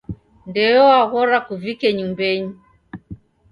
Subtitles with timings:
[0.49, 2.53] Ndeo waghora kuvike nyumbenyi.